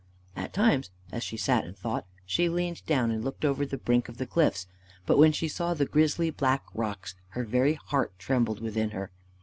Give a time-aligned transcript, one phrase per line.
[0.35, 4.09] At times as she sat and thought, she leaned down and looked over the brink
[4.09, 4.65] of the cliffs.
[5.05, 9.11] But, when she saw the grisly, black rocks, her very heart trembled within her.